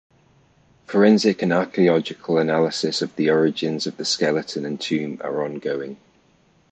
[0.87, 5.97] Forensic and archaeological analysis of the origins of the skeleton and tomb are ongoing.